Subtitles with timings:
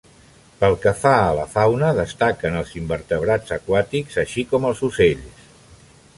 [0.61, 5.47] Pel que fa a la fauna, destaquen els invertebrats aquàtics, així com els ocells.